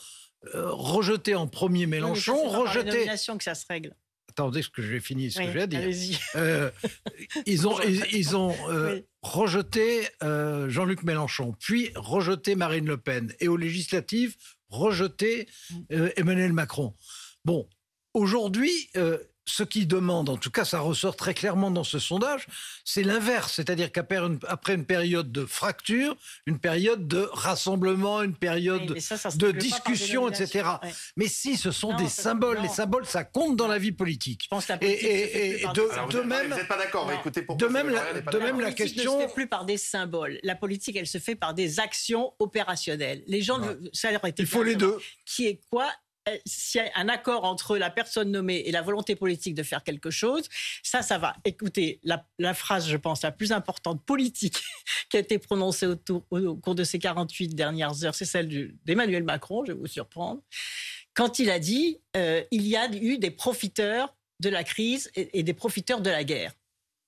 rejeté 0.53 1.35
en 1.35 1.47
premier 1.47 1.85
Mélenchon, 1.85 2.49
rejeté. 2.49 3.05
que 3.05 3.43
ça 3.43 3.55
se 3.55 3.65
règle 3.67 3.95
attendez 4.33 4.63
ce 4.63 4.69
que 4.69 4.81
je 4.81 4.91
vais 4.91 4.99
finir 4.99 5.31
ce 5.31 5.39
que 5.39 5.45
je 5.45 5.51
vais 5.51 5.67
dire. 5.67 6.19
Euh, 6.35 6.71
ils 7.45 7.67
ont, 7.67 7.79
ils, 8.11 8.35
ont 8.35 8.55
euh, 8.69 8.99
rejeté 9.21 10.07
euh, 10.23 10.69
Jean-Luc 10.69 11.03
Mélenchon, 11.03 11.55
puis 11.59 11.91
rejeté 11.95 12.55
Marine 12.55 12.87
Le 12.87 12.97
Pen, 12.97 13.33
et 13.39 13.47
aux 13.47 13.57
législatives, 13.57 14.35
rejeté 14.69 15.47
mm. 15.69 16.07
Emmanuel 16.15 16.51
Macron. 16.51 16.95
Bon, 17.45 17.67
aujourd'hui, 18.13 18.89
ce 19.45 19.63
qui 19.63 19.85
demande, 19.85 20.29
en 20.29 20.37
tout 20.37 20.51
cas 20.51 20.65
ça 20.65 20.79
ressort 20.79 21.15
très 21.15 21.33
clairement 21.33 21.71
dans 21.71 21.83
ce 21.83 21.99
sondage, 21.99 22.47
c'est 22.85 23.03
l'inverse. 23.03 23.53
C'est-à-dire 23.53 23.91
qu'après 23.91 24.17
une, 24.17 24.85
période 24.85 25.31
de 25.31 25.45
fracture, 25.45 26.15
une 26.45 26.59
période 26.59 27.07
de 27.07 27.29
rassemblement, 27.31 28.21
une 28.21 28.35
période 28.35 28.85
de 28.85 29.51
discussion, 29.51 30.29
etc. 30.29 30.69
Mais 31.17 31.27
si 31.27 31.57
ce 31.57 31.71
sont 31.71 31.95
des 31.95 32.07
symboles, 32.07 32.59
les 32.61 32.69
symboles 32.69 33.05
ça 33.05 33.23
compte 33.23 33.55
dans 33.55 33.67
la 33.67 33.77
vie 33.77 33.91
politique. 33.91 34.49
et, 34.81 35.63
de, 35.73 36.21
même, 36.21 36.49
vous 36.49 36.55
n'êtes 36.55 36.67
pas 36.67 36.77
d'accord. 36.77 37.11
Écoutez, 37.11 37.45
de 37.47 37.65
même, 37.67 37.89
la, 37.89 38.21
de 38.21 38.37
même 38.39 38.59
la, 38.59 38.71
question. 38.71 39.17
Ne 39.17 39.23
se 39.23 39.27
fait 39.27 39.33
plus 39.33 39.47
par 39.47 39.65
des 39.65 39.77
symboles. 39.77 40.39
La 40.43 40.55
politique, 40.55 40.95
elle 40.95 41.07
se 41.07 41.17
fait 41.17 41.35
par 41.35 41.53
des 41.53 41.79
actions 41.79 42.33
opérationnelles. 42.39 43.23
Les 43.27 43.41
gens, 43.41 43.59
ça 43.91 44.11
leur 44.11 44.21
Il 44.37 44.47
faut 44.47 44.63
les 44.63 44.75
deux. 44.75 44.97
Qui 45.25 45.47
est 45.47 45.61
quoi 45.69 45.89
s'il 46.45 46.81
y 46.81 46.85
a 46.85 46.91
un 46.95 47.09
accord 47.09 47.43
entre 47.43 47.77
la 47.77 47.89
personne 47.89 48.31
nommée 48.31 48.63
et 48.65 48.71
la 48.71 48.81
volonté 48.81 49.15
politique 49.15 49.55
de 49.55 49.63
faire 49.63 49.83
quelque 49.83 50.09
chose, 50.09 50.47
ça, 50.81 51.01
ça 51.01 51.17
va. 51.17 51.35
Écoutez, 51.45 51.99
la, 52.03 52.53
phrase, 52.53 52.87
je 52.87 52.97
pense, 52.97 53.21
la 53.23 53.31
plus 53.31 53.51
importante 53.51 54.03
politique 54.05 54.61
qui 55.09 55.17
a 55.17 55.19
été 55.19 55.39
prononcée 55.39 55.87
au, 55.87 56.55
cours 56.55 56.75
de 56.75 56.83
ces 56.83 56.99
48 56.99 57.55
dernières 57.55 58.03
heures, 58.03 58.15
c'est 58.15 58.25
celle 58.25 58.73
d'Emmanuel 58.85 59.23
Macron, 59.23 59.63
je 59.65 59.71
vais 59.71 59.77
vous 59.77 59.87
surprendre, 59.87 60.41
quand 61.13 61.39
il 61.39 61.49
a 61.49 61.59
dit 61.59 61.99
euh, 62.15 62.43
il 62.51 62.67
y 62.67 62.75
a 62.75 62.91
eu 62.93 63.17
des 63.17 63.31
profiteurs 63.31 64.15
de 64.39 64.49
la 64.49 64.63
crise 64.63 65.11
et 65.15 65.43
des 65.43 65.53
profiteurs 65.53 66.01
de 66.01 66.09
la 66.09 66.23
guerre. 66.23 66.53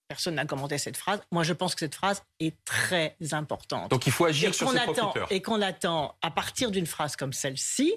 Personne 0.07 0.35
n'a 0.35 0.45
commenté 0.45 0.77
cette 0.77 0.97
phrase. 0.97 1.19
Moi, 1.31 1.43
je 1.43 1.53
pense 1.53 1.73
que 1.73 1.79
cette 1.79 1.95
phrase 1.95 2.23
est 2.39 2.55
très 2.63 3.17
importante. 3.31 3.89
Donc, 3.89 4.05
il 4.05 4.11
faut 4.11 4.25
agir 4.25 4.53
sur 4.53 4.69
ces 4.71 4.77
attend, 4.77 5.13
Et 5.31 5.41
qu'on 5.41 5.61
attend, 5.61 6.15
à 6.21 6.29
partir 6.29 6.69
d'une 6.69 6.85
phrase 6.85 7.15
comme 7.15 7.33
celle-ci, 7.33 7.93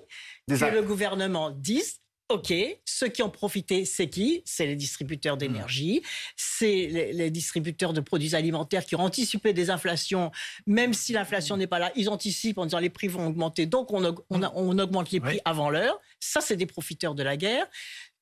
que 0.48 0.64
le 0.64 0.82
gouvernement 0.82 1.50
dise 1.50 2.00
OK, 2.30 2.52
ceux 2.84 3.08
qui 3.08 3.22
ont 3.22 3.30
profité, 3.30 3.86
c'est 3.86 4.10
qui? 4.10 4.42
C'est 4.44 4.66
les 4.66 4.76
distributeurs 4.76 5.36
mmh. 5.36 5.38
d'énergie, 5.38 6.02
c'est 6.36 6.86
les, 6.86 7.30
distributeurs 7.30 7.94
de 7.94 8.02
produits 8.02 8.34
alimentaires 8.34 8.84
qui 8.84 8.96
ont 8.96 9.00
anticipé 9.00 9.54
des 9.54 9.70
inflations, 9.70 10.30
même 10.66 10.92
si 10.92 11.14
l'inflation 11.14 11.56
mmh. 11.56 11.58
n'est 11.58 11.66
pas 11.66 11.78
là, 11.78 11.90
ils 11.96 12.10
anticipent 12.10 12.58
en 12.58 12.66
disant 12.66 12.80
les 12.80 12.90
prix 12.90 13.08
vont 13.08 13.28
augmenter, 13.28 13.64
donc 13.64 13.94
on, 13.94 14.00
mmh. 14.02 14.78
augmente 14.78 15.10
les 15.10 15.20
prix 15.20 15.40
avant 15.46 15.70
l'heure. 15.70 15.98
Ça, 16.20 16.42
c'est 16.42 16.56
des 16.56 16.66
profiteurs 16.66 17.14
de 17.14 17.22
la 17.22 17.38
guerre. 17.38 17.66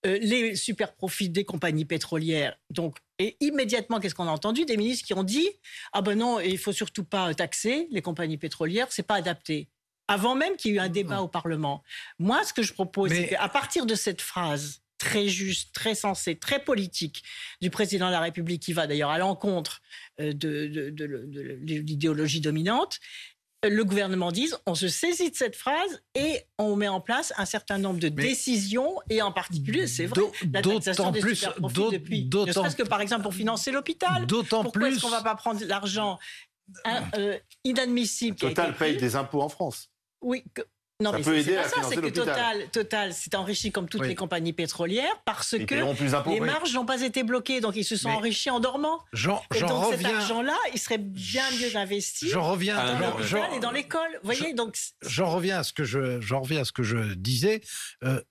Euh, 0.04 0.18
les 0.20 0.56
super 0.56 0.94
profits 0.94 1.30
des 1.30 1.44
compagnies 1.44 1.86
pétrolières. 1.86 2.56
Donc, 2.70 2.98
et 3.18 3.36
immédiatement, 3.40 3.98
qu'est-ce 3.98 4.14
qu'on 4.14 4.28
a 4.28 4.30
entendu? 4.30 4.64
Des 4.64 4.76
ministres 4.76 5.06
qui 5.06 5.14
ont 5.14 5.22
dit 5.22 5.48
Ah 5.92 6.02
ben 6.02 6.18
non, 6.18 6.38
il 6.38 6.58
faut 6.58 6.72
surtout 6.72 7.04
pas 7.04 7.32
taxer 7.34 7.88
les 7.90 8.02
compagnies 8.02 8.36
pétrolières, 8.36 8.88
c'est 8.90 9.02
pas 9.02 9.14
adapté. 9.14 9.68
Avant 10.08 10.34
même 10.34 10.56
qu'il 10.56 10.72
y 10.72 10.74
ait 10.74 10.76
eu 10.76 10.80
un 10.80 10.88
débat 10.88 11.22
au 11.22 11.28
Parlement. 11.28 11.82
Moi, 12.18 12.44
ce 12.44 12.52
que 12.52 12.62
je 12.62 12.72
propose, 12.72 13.10
c'est 13.10 13.28
qu'à 13.28 13.48
partir 13.48 13.86
de 13.86 13.94
cette 13.94 14.20
phrase 14.20 14.82
très 14.98 15.28
juste, 15.28 15.74
très 15.74 15.94
sensée, 15.94 16.36
très 16.36 16.62
politique 16.62 17.22
du 17.60 17.70
président 17.70 18.06
de 18.06 18.12
la 18.12 18.20
République, 18.20 18.62
qui 18.62 18.72
va 18.72 18.86
d'ailleurs 18.86 19.10
à 19.10 19.18
l'encontre 19.18 19.82
euh, 20.20 20.32
de 20.32 20.92
l'idéologie 21.64 22.40
dominante, 22.40 23.00
le 23.68 23.84
gouvernement 23.84 24.32
dise 24.32 24.56
on 24.66 24.74
se 24.74 24.88
saisit 24.88 25.30
de 25.30 25.36
cette 25.36 25.56
phrase 25.56 26.02
et 26.14 26.40
on 26.58 26.76
met 26.76 26.88
en 26.88 27.00
place 27.00 27.32
un 27.36 27.44
certain 27.44 27.78
nombre 27.78 28.00
de 28.00 28.08
décisions 28.08 28.96
et 29.10 29.22
en 29.22 29.32
particulier, 29.32 29.86
c'est 29.86 30.06
vrai, 30.06 30.22
la 30.52 30.62
taxation 30.62 31.10
des 31.10 31.20
plus, 31.20 31.46
depuis. 31.92 32.28
Ne 32.32 32.52
serait-ce 32.52 32.76
que 32.76 32.82
par 32.82 33.00
exemple 33.00 33.22
pour 33.22 33.34
financer 33.34 33.70
l'hôpital. 33.70 34.26
D'autant 34.26 34.64
plus. 34.64 34.96
est-ce 34.96 35.00
qu'on 35.00 35.08
ne 35.08 35.12
va 35.12 35.22
pas 35.22 35.34
prendre 35.34 35.64
l'argent 35.66 36.18
euh, 37.16 37.38
inadmissible 37.64 38.36
Total 38.36 38.74
paye 38.74 38.96
des 38.96 39.16
impôts 39.16 39.42
en 39.42 39.48
France. 39.48 39.90
Oui, 40.20 40.42
non, 41.02 41.10
ça 41.10 41.18
mais 41.18 41.24
peut 41.24 41.36
aider 41.36 41.56
à 41.56 41.68
ça, 41.68 41.82
c'est 41.82 41.96
que 41.96 42.08
Total, 42.08 42.70
Total 42.70 43.12
s'est 43.12 43.36
enrichi 43.36 43.70
comme 43.70 43.86
toutes 43.86 44.06
les 44.06 44.14
compagnies 44.14 44.54
pétrolières 44.54 45.20
parce 45.26 45.56
que 45.58 46.30
les 46.30 46.40
marges 46.40 46.72
n'ont 46.74 46.86
pas 46.86 47.02
été 47.02 47.22
bloquées, 47.22 47.60
donc 47.60 47.76
ils 47.76 47.84
se 47.84 47.96
sont 47.96 48.08
enrichis 48.08 48.48
en 48.48 48.60
dormant. 48.60 49.04
Jean, 49.12 49.42
et 49.54 49.60
donc 49.60 49.84
reviens... 49.84 50.08
cet 50.08 50.16
argent-là, 50.16 50.56
il 50.72 50.78
serait 50.78 50.98
bien 50.98 51.44
mieux 51.60 51.76
investi. 51.76 52.30
J'en 52.30 52.50
reviens 52.50 52.76
dans 52.76 53.10
l'hôpital 53.10 53.50
et 53.54 53.60
dans 53.60 53.72
l'école. 53.72 54.08
Voyez, 54.22 54.54
donc 54.54 54.76
j'en 55.02 55.30
reviens 55.30 55.58
à 55.58 55.64
ce 55.64 55.74
que 55.74 55.84
je, 55.84 56.20
j'en 56.22 56.40
reviens 56.40 56.62
à 56.62 56.64
ce 56.64 56.72
que 56.72 56.82
je 56.82 57.14
disais. 57.14 57.60
Euh, 58.02 58.22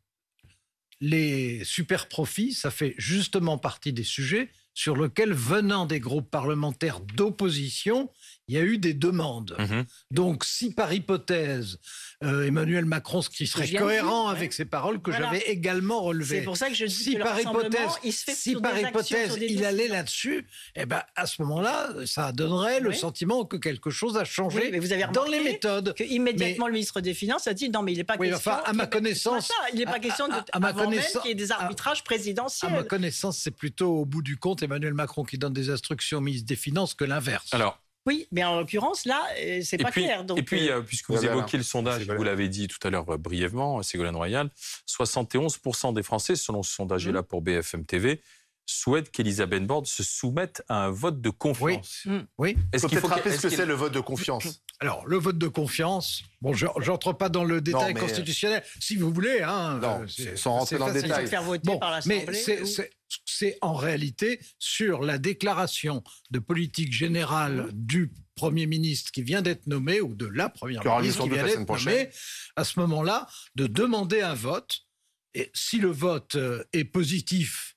les 1.01 1.63
super 1.65 2.07
profits, 2.07 2.53
ça 2.53 2.71
fait 2.71 2.95
justement 2.97 3.59
partie 3.59 3.93
des 3.93 4.03
sujets 4.03 4.49
sur 4.73 4.97
lesquels, 4.97 5.33
venant 5.33 5.85
des 5.85 5.99
groupes 5.99 6.29
parlementaires 6.29 6.99
d'opposition, 6.99 8.11
il 8.47 8.55
y 8.55 8.57
a 8.57 8.61
eu 8.61 8.77
des 8.77 8.93
demandes. 8.93 9.55
Mhm. 9.57 9.85
Donc, 10.11 10.45
si 10.45 10.73
par 10.73 10.93
hypothèse, 10.93 11.79
euh, 12.23 12.45
Emmanuel 12.45 12.85
Macron, 12.85 13.21
ce 13.21 13.29
qui 13.29 13.47
serait 13.47 13.69
cohérent 13.69 14.27
avec 14.27 14.53
ces 14.53 14.65
paroles 14.65 15.01
que 15.01 15.11
j'avais 15.11 15.41
également 15.47 16.01
relevées. 16.01 16.39
C'est 16.39 16.45
pour 16.45 16.57
ça 16.57 16.69
que 16.69 16.75
je 16.75 16.85
dis 16.85 16.93
si 16.93 17.15
que 17.15 17.23
par 17.23 17.39
hypothèse, 17.39 17.91
il 18.03 18.13
se 18.13 18.23
fait 18.23 18.35
si 18.35 18.55
par 18.55 18.77
hypothèse 18.77 19.37
il 19.41 19.65
allait 19.65 19.87
là-dessus, 19.87 20.47
eh 20.75 20.85
ben 20.85 21.01
à 21.15 21.25
ce 21.25 21.41
moment-là, 21.41 21.93
ça 22.05 22.31
donnerait 22.31 22.79
le 22.79 22.93
sentiment 22.93 23.45
que 23.45 23.57
quelque 23.57 23.89
chose 23.89 24.17
a 24.17 24.25
changé 24.25 24.71
mais 24.71 24.79
vous 24.79 24.93
avez 24.93 25.05
dans 25.13 25.25
les 25.25 25.43
méthodes. 25.43 25.93
Que 25.95 26.03
immédiatement 26.03 26.67
le 26.67 26.73
ministre 26.73 27.01
des 27.01 27.13
Finances 27.13 27.47
a 27.47 27.53
dit 27.53 27.69
non 27.69 27.81
mais 27.81 27.93
il 27.93 27.97
n'est 27.97 28.03
pas 28.03 28.17
question. 28.17 28.37
Enfin, 28.37 28.61
à 28.65 28.73
ma 28.73 28.87
connaissance, 28.87 29.51
il 29.73 29.79
n'est 29.79 29.85
pas 29.85 29.99
question 29.99 30.27
de 30.27 30.33
à, 30.51 30.59
ma 30.59 30.69
avant 30.69 30.89
même 30.89 31.01
qu'il 31.01 31.29
y 31.29 31.31
ait 31.31 31.35
des 31.35 31.51
arbitrages 31.51 32.03
présidentiels. 32.03 32.71
À 32.71 32.75
ma 32.75 32.83
connaissance, 32.83 33.37
c'est 33.37 33.51
plutôt 33.51 33.99
au 33.99 34.05
bout 34.05 34.21
du 34.21 34.37
compte 34.37 34.63
Emmanuel 34.63 34.93
Macron 34.93 35.23
qui 35.23 35.37
donne 35.37 35.53
des 35.53 35.69
instructions 35.69 36.17
au 36.17 36.21
ministre 36.21 36.47
des 36.47 36.55
Finances 36.55 36.93
que 36.93 37.05
l'inverse. 37.05 37.53
Alors, 37.53 37.79
oui, 38.05 38.27
mais 38.31 38.43
en 38.43 38.59
l'occurrence, 38.59 39.05
là, 39.05 39.23
euh, 39.39 39.61
c'est 39.63 39.77
pas 39.77 39.91
clair. 39.91 40.23
Donc, 40.25 40.37
et 40.37 40.43
puis, 40.43 40.69
euh, 40.69 40.77
euh, 40.77 40.81
puisque 40.81 41.09
vous 41.09 41.25
évoquez 41.25 41.57
le 41.57 41.63
sondage, 41.63 42.07
vous 42.07 42.23
l'avez 42.23 42.49
dit 42.49 42.67
tout 42.67 42.85
à 42.87 42.89
l'heure 42.89 43.05
brièvement, 43.17 43.81
Ségolène 43.81 44.15
Royal, 44.15 44.49
71% 44.87 45.93
des 45.93 46.03
Français, 46.03 46.35
selon 46.35 46.61
ce 46.61 46.73
sondage 46.73 47.07
là 47.07 47.21
mmh. 47.21 47.25
pour 47.25 47.41
BFM 47.41 47.85
TV, 47.85 48.21
souhaite 48.65 49.11
qu'Elisabeth 49.11 49.65
Borne 49.65 49.85
se 49.85 50.03
soumette 50.03 50.63
à 50.69 50.85
un 50.85 50.89
vote 50.89 51.21
de 51.21 51.29
confiance. 51.29 52.01
Oui. 52.05 52.11
Mm. 52.11 52.27
oui. 52.37 52.57
Est-ce 52.73 52.87
qu'il 52.87 52.97
faut 52.97 53.07
rappeler 53.07 53.35
ce 53.35 53.41
que 53.41 53.49
c'est 53.49 53.65
le 53.65 53.73
vote 53.73 53.93
de 53.93 53.99
confiance 53.99 54.61
Alors, 54.79 55.05
le 55.05 55.17
vote 55.17 55.37
de 55.37 55.47
confiance, 55.47 56.23
bon, 56.41 56.53
je 56.53 56.65
n'entre 56.65 57.13
pas 57.13 57.29
dans 57.29 57.43
le 57.43 57.61
détail 57.61 57.93
constitutionnel, 57.93 58.63
si 58.79 58.95
vous 58.95 59.11
voulez. 59.11 59.41
Hein, 59.41 59.79
non, 59.81 60.01
euh, 60.01 60.35
sans 60.35 60.51
rentrer 60.51 60.77
dans 60.77 60.87
le 60.87 61.01
détail. 61.01 61.27
Faire 61.27 61.43
voter 61.43 61.77
par 61.79 61.99
mais 62.05 62.25
c'est 62.33 62.89
en 63.61 63.73
réalité 63.73 64.39
sur 64.59 65.01
la 65.01 65.17
déclaration 65.17 66.03
de 66.31 66.39
politique 66.39 66.93
générale 66.93 67.69
du 67.73 68.11
Premier 68.35 68.65
ministre 68.65 69.11
qui 69.11 69.23
vient 69.23 69.41
d'être 69.41 69.67
nommé, 69.67 70.01
ou 70.01 70.13
de 70.13 70.25
la 70.25 70.49
Première 70.49 70.83
ministre 70.99 71.23
qui 71.23 71.29
vient 71.29 71.45
d'être 71.45 71.67
nommée, 71.67 72.09
à 72.55 72.63
ce 72.63 72.79
moment-là, 72.79 73.27
de 73.55 73.67
demander 73.67 74.21
un 74.21 74.33
vote. 74.33 74.81
Et 75.33 75.51
si 75.53 75.79
le 75.79 75.89
vote 75.89 76.35
euh, 76.35 76.63
est 76.73 76.85
positif, 76.85 77.74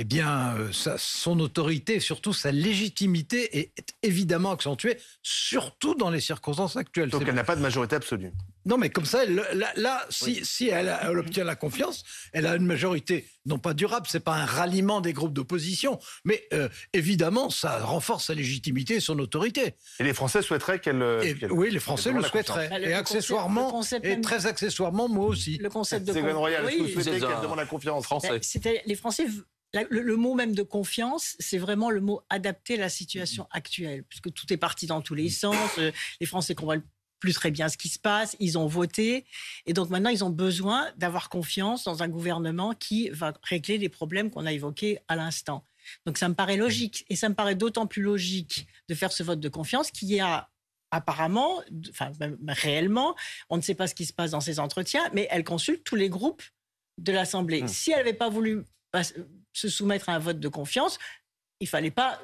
eh 0.00 0.04
bien, 0.04 0.54
euh, 0.56 0.68
son 0.72 1.40
autorité, 1.40 1.98
surtout 1.98 2.32
sa 2.32 2.52
légitimité, 2.52 3.58
est, 3.58 3.72
évidemment 4.04 4.52
accentuée, 4.52 4.96
surtout 5.22 5.96
dans 5.96 6.10
les 6.10 6.20
circonstances 6.20 6.76
actuelles. 6.76 7.10
Donc 7.10 7.24
elle 7.26 7.34
n'a 7.34 7.42
pas 7.42 7.56
de 7.56 7.60
majorité 7.60 7.96
absolue. 7.96 8.30
Non, 8.64 8.78
mais 8.78 8.90
comme 8.90 9.06
ça, 9.06 9.24
là, 9.24 10.06
si, 10.10 10.68
elle, 10.68 10.94
obtient 11.18 11.42
la 11.42 11.56
confiance, 11.56 12.04
elle 12.32 12.46
a 12.46 12.54
une 12.54 12.66
majorité, 12.66 13.26
non 13.46 13.58
pas 13.58 13.74
durable, 13.74 14.06
c'est 14.08 14.20
pas 14.20 14.34
un 14.34 14.44
ralliement 14.44 15.00
des 15.00 15.12
groupes 15.12 15.32
d'opposition, 15.32 15.98
mais 16.24 16.46
euh, 16.52 16.68
évidemment, 16.92 17.50
ça 17.50 17.78
renforce 17.78 18.26
sa 18.26 18.34
légitimité 18.34 18.96
et 18.96 19.00
son 19.00 19.18
autorité. 19.18 19.74
Et 19.98 20.04
les 20.04 20.14
Français 20.14 20.42
souhaiteraient 20.42 20.80
qu'elle. 20.80 21.02
oui, 21.50 21.70
les 21.70 21.80
Français 21.80 22.12
le 22.12 22.22
souhaiteraient. 22.22 22.70
et 22.82 22.92
accessoirement, 22.92 23.82
et 24.02 24.20
très 24.20 24.46
accessoirement, 24.46 25.08
moi 25.08 25.26
aussi. 25.26 25.58
Le 25.58 25.70
concept 25.70 26.06
de. 26.06 26.18
Royal, 26.28 26.64
oui. 26.66 26.72
est-ce 26.72 26.78
que 26.78 26.82
vous 26.82 27.02
souhaitez 27.02 27.20
qu'elle 27.20 27.40
demande 27.42 27.58
la 27.58 27.66
confiance 27.66 28.04
Français 28.04 28.40
Les 28.86 28.94
Français 28.94 29.26
le, 29.74 30.16
mot 30.16 30.34
même 30.34 30.54
de 30.54 30.62
confiance, 30.62 31.36
c'est 31.38 31.58
vraiment 31.58 31.90
le 31.90 32.00
mot 32.00 32.22
adapté 32.30 32.74
à 32.74 32.78
la 32.78 32.88
situation 32.88 33.46
actuelle, 33.50 34.04
puisque 34.04 34.32
tout 34.32 34.50
est 34.52 34.56
parti 34.56 34.86
dans 34.86 35.02
tous 35.02 35.14
les 35.14 35.28
sens. 35.28 35.56
Euh, 35.78 35.92
les 36.20 36.26
Français 36.26 36.54
comprennent 36.54 36.82
plus 37.20 37.32
très 37.32 37.50
bien 37.50 37.68
ce 37.68 37.76
qui 37.76 37.88
se 37.88 37.98
passe, 37.98 38.36
ils 38.38 38.58
ont 38.58 38.66
voté, 38.66 39.24
et 39.66 39.72
donc 39.72 39.90
maintenant 39.90 40.10
ils 40.10 40.22
ont 40.22 40.30
besoin 40.30 40.88
d'avoir 40.96 41.28
confiance 41.28 41.82
dans 41.82 42.02
un 42.02 42.08
gouvernement 42.08 42.74
qui 42.74 43.10
va 43.10 43.32
régler 43.42 43.76
les 43.76 43.88
problèmes 43.88 44.30
qu'on 44.30 44.46
a 44.46 44.52
évoqués 44.52 45.00
à 45.08 45.16
l'instant. 45.16 45.64
Donc 46.06 46.16
ça 46.16 46.28
me 46.28 46.34
paraît 46.34 46.56
logique, 46.56 47.04
et 47.08 47.16
ça 47.16 47.28
me 47.28 47.34
paraît 47.34 47.56
d'autant 47.56 47.86
plus 47.86 48.02
logique 48.02 48.68
de 48.88 48.94
faire 48.94 49.12
ce 49.12 49.22
vote 49.22 49.40
de 49.40 49.48
confiance 49.48 49.90
qu'il 49.90 50.08
y 50.08 50.20
a 50.20 50.48
apparemment, 50.90 51.60
enfin 51.90 52.12
réellement, 52.46 53.14
on 53.50 53.56
ne 53.56 53.62
sait 53.62 53.74
pas 53.74 53.86
ce 53.88 53.94
qui 53.94 54.06
se 54.06 54.12
passe 54.12 54.30
dans 54.30 54.40
ces 54.40 54.58
entretiens, 54.58 55.02
mais 55.12 55.26
elle 55.30 55.44
consulte 55.44 55.84
tous 55.84 55.96
les 55.96 56.08
groupes 56.08 56.42
de 56.98 57.12
l'Assemblée. 57.12 57.62
Mmh. 57.62 57.68
Si 57.68 57.90
elle 57.90 57.98
n'avait 57.98 58.14
pas 58.14 58.30
voulu 58.30 58.64
se 59.52 59.68
soumettre 59.68 60.08
à 60.08 60.14
un 60.14 60.18
vote 60.18 60.40
de 60.40 60.48
confiance, 60.48 60.98
il 61.60 61.68
fallait 61.68 61.90
pas 61.90 62.20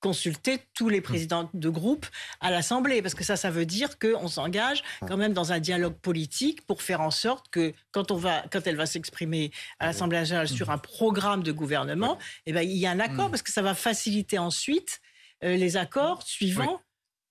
consulter 0.00 0.60
tous 0.74 0.88
les 0.88 1.00
présidents 1.00 1.50
de 1.52 1.68
groupe 1.68 2.06
à 2.40 2.50
l'Assemblée, 2.50 3.02
parce 3.02 3.14
que 3.14 3.22
ça, 3.22 3.36
ça 3.36 3.50
veut 3.50 3.66
dire 3.66 3.98
qu'on 3.98 4.28
s'engage 4.28 4.82
quand 5.06 5.16
même 5.16 5.34
dans 5.34 5.52
un 5.52 5.60
dialogue 5.60 5.94
politique 5.94 6.66
pour 6.66 6.82
faire 6.82 7.02
en 7.02 7.10
sorte 7.10 7.50
que 7.50 7.74
quand, 7.92 8.10
on 8.10 8.16
va, 8.16 8.42
quand 8.50 8.66
elle 8.66 8.76
va 8.76 8.86
s'exprimer 8.86 9.50
à 9.78 9.86
l'Assemblée 9.86 10.18
nationale 10.18 10.48
sur 10.48 10.70
un 10.70 10.78
programme 10.78 11.42
de 11.42 11.52
gouvernement, 11.52 12.18
eh 12.46 12.52
ben, 12.52 12.62
il 12.62 12.76
y 12.76 12.86
a 12.86 12.90
un 12.90 13.00
accord, 13.00 13.28
mm. 13.28 13.30
parce 13.30 13.42
que 13.42 13.52
ça 13.52 13.62
va 13.62 13.74
faciliter 13.74 14.38
ensuite 14.38 15.00
euh, 15.44 15.56
les 15.56 15.76
accords 15.76 16.22
suivants. 16.22 16.80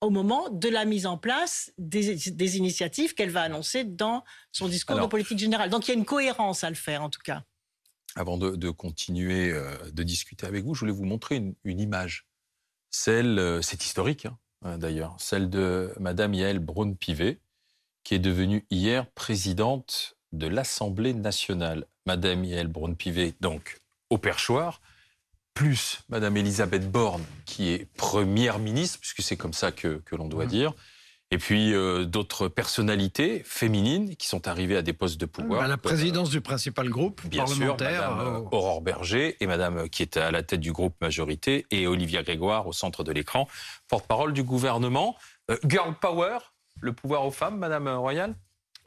au 0.02 0.08
moment 0.08 0.48
de 0.48 0.70
la 0.70 0.86
mise 0.86 1.04
en 1.04 1.18
place 1.18 1.72
des, 1.76 2.56
initiatives 2.56 3.12
qu'elle 3.12 3.28
va 3.28 3.42
annoncer 3.42 3.84
dans 3.84 4.24
son 4.50 4.66
discours 4.66 4.98
de 4.98 5.06
politique 5.06 5.38
générale. 5.38 5.68
Donc 5.68 5.86
il 5.86 5.90
y 5.90 5.94
a 5.94 5.98
une 5.98 6.06
cohérence 6.06 6.64
à 6.64 6.70
le 6.70 6.74
faire, 6.76 7.02
en 7.02 7.10
tout 7.10 7.20
cas. 7.22 7.42
Avant 8.20 8.36
de, 8.36 8.68
continuer 8.68 9.50
euh, 9.50 9.74
de 9.92 10.02
discuter 10.02 10.46
avec 10.46 10.62
vous, 10.62 10.74
je 10.74 10.80
voulais 10.80 10.92
vous 10.92 11.06
montrer 11.06 11.42
une, 11.64 11.80
image. 11.80 12.26
Celle, 12.90 13.38
euh, 13.38 13.62
c'est 13.62 13.82
historique 13.82 14.26
hein, 14.26 14.38
euh, 14.66 14.76
d'ailleurs, 14.76 15.16
celle 15.18 15.48
de 15.48 15.94
Madame 15.98 16.34
Yael 16.34 16.58
Braun-Pivet, 16.58 17.38
qui 18.04 18.14
est 18.14 18.18
devenue 18.18 18.66
hier 18.68 19.10
présidente 19.12 20.18
de 20.32 20.46
l'Assemblée 20.48 21.14
nationale. 21.14 21.86
Madame 22.04 22.44
Yael 22.44 22.68
Braun-Pivet, 22.68 23.36
donc 23.40 23.80
au 24.10 24.18
perchoir, 24.18 24.82
plus 25.54 26.00
Madame 26.10 26.36
Elisabeth 26.36 26.90
Borne, 26.90 27.24
qui 27.46 27.70
est 27.70 27.86
première 27.96 28.58
ministre, 28.58 28.98
puisque 29.00 29.22
c'est 29.22 29.38
comme 29.38 29.54
ça 29.54 29.72
que, 29.72 30.02
l'on 30.12 30.28
doit 30.28 30.44
mmh. 30.44 30.48
dire, 30.48 30.74
et 31.30 31.38
puis 31.38 31.72
euh, 31.74 32.04
d'autres 32.04 32.48
personnalités 32.48 33.42
féminines 33.44 34.16
qui 34.16 34.26
sont 34.26 34.48
arrivées 34.48 34.76
à 34.76 34.82
des 34.82 34.92
postes 34.92 35.20
de 35.20 35.26
pouvoir. 35.26 35.62
À 35.62 35.68
la 35.68 35.76
présidence 35.76 36.30
du 36.30 36.40
principal 36.40 36.88
groupe 36.88 37.24
bien 37.26 37.44
parlementaire. 37.44 38.02
Sûr, 38.02 38.16
Madame 38.16 38.36
euh, 38.36 38.48
Aurore 38.50 38.82
Berger 38.82 39.36
et 39.40 39.46
Madame 39.46 39.88
qui 39.88 40.02
est 40.02 40.16
à 40.16 40.30
la 40.30 40.42
tête 40.42 40.60
du 40.60 40.72
groupe 40.72 40.94
majorité 41.00 41.66
et 41.70 41.86
Olivia 41.86 42.22
Grégoire 42.22 42.66
au 42.66 42.72
centre 42.72 43.04
de 43.04 43.12
l'écran, 43.12 43.46
porte-parole 43.88 44.32
du 44.32 44.42
gouvernement. 44.42 45.16
Euh, 45.50 45.56
girl 45.64 45.94
Power, 46.00 46.38
le 46.80 46.92
pouvoir 46.92 47.24
aux 47.24 47.30
femmes, 47.30 47.58
Madame 47.58 47.88
Royal? 47.88 48.34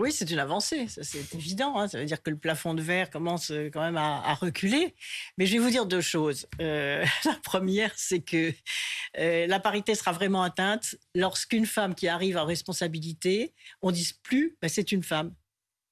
Oui, 0.04 0.12
c'est 0.12 0.30
une 0.30 0.40
avancée, 0.40 0.88
c'est 0.90 1.34
évident. 1.34 1.80
Hein. 1.80 1.88
Ça 1.88 1.98
veut 1.98 2.04
dire 2.04 2.22
que 2.22 2.30
le 2.30 2.36
plafond 2.36 2.74
de 2.74 2.82
verre 2.82 3.10
commence 3.10 3.52
euh, 3.52 3.70
quand 3.72 3.80
même 3.80 3.96
à, 3.96 4.34
reculer. 4.34 4.96
Mais 5.38 5.46
je 5.46 5.54
vais 5.54 5.60
vous 5.60 5.70
dire 5.70 5.86
deux 5.86 6.02
choses. 6.02 6.46
Euh, 6.60 7.06
la 7.26 7.36
première, 7.42 7.94
c'est 7.96 8.20
que 8.20 8.52
euh, 9.18 9.48
la 9.48 9.62
parité 9.62 9.96
sera 9.96 10.12
vraiment 10.12 10.44
atteinte 10.44 10.98
lorsqu'une 11.16 11.66
femme 11.66 11.96
qui 11.96 12.10
arrive 12.10 12.36
en 12.36 12.44
responsabilité, 12.44 13.54
on 13.82 13.92
ne 13.92 13.96
dise 13.96 14.12
plus 14.12 14.58
bah, 14.62 14.68
c'est 14.68 14.92
une 14.92 15.04
femme 15.04 15.34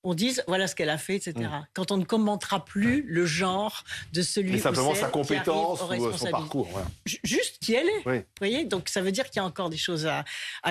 on 0.03 0.13
dise 0.13 0.43
voilà 0.47 0.67
ce 0.67 0.75
qu'elle 0.75 0.89
a 0.89 0.97
fait, 0.97 1.15
etc. 1.15 1.33
Mm. 1.37 1.67
Quand 1.73 1.91
on 1.91 1.97
ne 1.97 2.05
commentera 2.05 2.65
plus 2.65 3.03
le 3.03 3.25
genre 3.25 3.83
de 4.13 4.21
celui 4.21 4.53
Mais 4.53 4.59
simplement 4.59 4.95
sa 4.95 5.09
compétence 5.09 5.81
ou 5.81 6.17
son 6.17 6.31
parcours. 6.31 6.69
Juste 7.05 7.59
qui 7.59 7.73
elle 7.73 7.87
est. 7.87 8.03
Vous 8.05 8.23
voyez 8.39 8.65
Donc 8.65 8.89
ça 8.89 9.01
veut 9.01 9.11
dire 9.11 9.29
qu'il 9.29 9.37
y 9.37 9.43
a 9.43 9.45
encore 9.45 9.69
des 9.69 9.77
choses 9.77 10.07
à, 10.07 10.23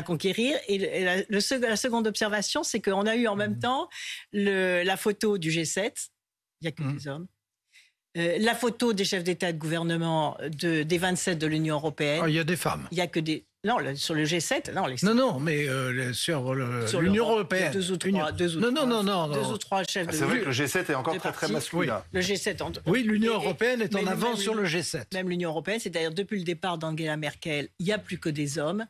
conquérir. 0.02 0.58
Et, 0.68 1.04
la, 1.04 1.16
la, 1.28 1.76
seconde 1.76 2.06
observation, 2.06 2.62
c'est 2.62 2.80
qu'on 2.80 3.06
a 3.06 3.16
eu 3.16 3.26
en 3.26 3.36
même 3.36 3.56
mm. 3.56 3.60
temps 3.60 3.88
la 4.32 4.96
photo 4.96 5.38
du 5.38 5.50
G7. 5.50 6.10
Il 6.60 6.64
n'y 6.64 6.68
a 6.68 6.72
que 6.72 6.82
mm. 6.82 6.96
des 6.96 7.08
hommes. 7.08 7.26
Euh, 8.18 8.38
la 8.40 8.54
photo 8.54 8.92
des 8.92 9.04
chefs 9.04 9.22
d'État 9.22 9.50
et 9.50 9.52
de 9.52 9.58
gouvernement 9.58 10.36
de, 10.42 10.82
des 10.82 10.98
27 10.98 11.38
de 11.38 11.46
l'Union 11.46 11.76
européenne. 11.76 12.22
Ah, 12.24 12.28
il 12.28 12.34
y 12.34 12.40
a 12.40 12.44
des 12.44 12.56
femmes. 12.56 12.88
Il 12.90 12.96
n'y 12.96 13.00
a 13.00 13.06
que 13.06 13.20
des. 13.20 13.44
Non, 13.62 13.76
sur 13.94 14.14
le 14.14 14.24
G7, 14.24 14.72
non. 14.72 14.86
Les... 14.86 14.96
Non, 15.02 15.14
non, 15.14 15.38
mais 15.38 15.68
euh, 15.68 16.14
sur 16.14 16.54
l'Union 16.54 17.28
européenne. 17.28 17.72
Deux 17.72 17.92
ou 17.92 17.96
trois, 17.98 18.32
deux 18.32 18.56
ou 18.56 18.60
non, 18.60 18.72
non, 18.72 18.86
non, 18.86 19.02
non, 19.02 19.28
deux 19.28 19.52
ou 19.52 19.58
trois 19.58 19.84
chefs 19.84 20.06
ah, 20.08 20.12
C'est 20.12 20.24
vrai 20.24 20.40
que 20.40 20.46
le 20.46 20.52
G7 20.52 20.90
est 20.90 20.94
encore 20.94 21.16
très, 21.18 21.30
très 21.30 21.48
masculin. 21.48 22.02
Oui. 22.12 22.20
Le 22.20 22.20
G7. 22.20 22.78
Oui, 22.86 23.02
l'Union 23.02 23.34
européenne 23.34 23.82
est 23.82 23.94
en 23.94 24.06
avance 24.06 24.40
sur 24.40 24.54
le 24.54 24.64
G7. 24.64 25.04
Même 25.12 25.28
l'Union 25.28 25.50
européenne, 25.50 25.78
c'est 25.78 25.90
d'ailleurs 25.90 26.14
depuis 26.14 26.38
le 26.38 26.44
départ 26.44 26.78
d'Angela 26.78 27.18
Merkel, 27.18 27.68
il 27.78 27.86
n'y 27.86 27.92
a 27.92 27.98
plus 27.98 28.18
que 28.18 28.30
des 28.30 28.58
hommes. 28.58 28.86